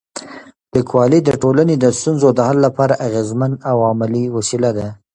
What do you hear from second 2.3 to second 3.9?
د حل لپاره اغېزمن او